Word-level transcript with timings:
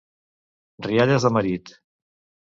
Rialles 0.87 1.27
de 1.27 1.31
marit. 1.35 1.71